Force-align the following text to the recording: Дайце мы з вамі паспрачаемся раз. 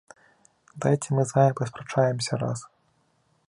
Дайце 0.85 1.09
мы 1.17 1.21
з 1.31 1.37
вамі 1.37 1.55
паспрачаемся 1.59 2.33
раз. 2.45 2.59